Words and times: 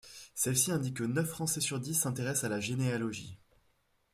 Celle-ci 0.33 0.71
indique 0.71 0.95
que 0.95 1.03
neuf 1.03 1.27
Français 1.29 1.61
sur 1.61 1.79
dix 1.79 1.93
s'intéressent 1.93 2.45
à 2.45 2.49
la 2.49 2.59
généalogie. 2.59 3.37